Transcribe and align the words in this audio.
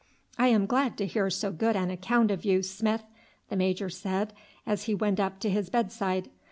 "I 0.35 0.47
am 0.47 0.65
glad 0.65 0.97
to 0.97 1.05
hear 1.05 1.29
so 1.29 1.51
good 1.51 1.75
an 1.75 1.91
account 1.91 2.31
of 2.31 2.43
you, 2.43 2.63
Smith," 2.63 3.03
the 3.49 3.55
major 3.55 3.87
said 3.91 4.33
as 4.65 4.85
he 4.85 4.95
went 4.95 5.19
up 5.19 5.39
to 5.41 5.49
his 5.51 5.69
bedside. 5.69 6.31